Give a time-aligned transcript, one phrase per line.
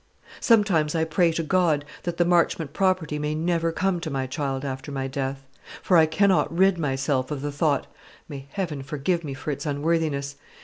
[0.39, 4.65] Sometimes I pray to God that the Marchmont property may never come to my child
[4.65, 5.45] after my death;
[5.83, 7.85] for I cannot rid myself of the thought
[8.27, 10.37] may Heaven forgive me for its unworthiness!